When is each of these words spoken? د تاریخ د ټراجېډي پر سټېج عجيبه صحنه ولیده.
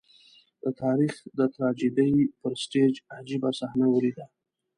د 0.63 0.65
تاریخ 0.81 1.13
د 1.37 1.39
ټراجېډي 1.53 2.11
پر 2.41 2.53
سټېج 2.63 2.93
عجيبه 3.15 3.49
صحنه 3.59 3.85
ولیده. 3.89 4.25